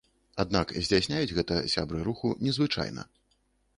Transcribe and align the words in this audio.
Аднак 0.43 0.71
здзяйсняюць 0.87 1.35
гэта 1.39 1.59
сябры 1.75 1.99
руху 2.11 2.33
незвычайна. 2.49 3.09